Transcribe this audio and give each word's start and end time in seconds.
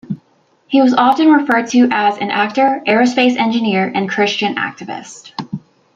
He 0.65 0.81
was 0.81 0.95
often 0.95 1.29
referred 1.31 1.67
to 1.67 1.87
as 1.91 2.17
an 2.17 2.31
"actor, 2.31 2.81
aerospace 2.87 3.35
engineer, 3.37 3.85
and 3.93 4.09
Christian 4.09 4.55
activist". 4.55 5.31